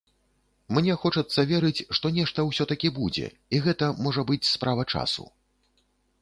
[0.77, 5.29] Мне хочацца верыць, што нешта ўсё-такі будзе і гэта, можа быць, справа часу.